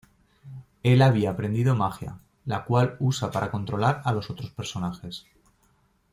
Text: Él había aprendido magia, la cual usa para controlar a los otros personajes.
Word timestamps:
Él 0.81 1.03
había 1.03 1.29
aprendido 1.29 1.75
magia, 1.75 2.17
la 2.45 2.65
cual 2.65 2.95
usa 2.99 3.29
para 3.29 3.51
controlar 3.51 4.01
a 4.03 4.11
los 4.13 4.31
otros 4.31 4.49
personajes. 4.49 5.27